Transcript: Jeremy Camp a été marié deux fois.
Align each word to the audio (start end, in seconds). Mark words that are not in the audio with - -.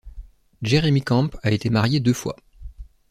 Jeremy 0.63 1.03
Camp 1.03 1.37
a 1.43 1.51
été 1.51 1.69
marié 1.69 1.99
deux 1.99 2.13
fois. 2.13 2.35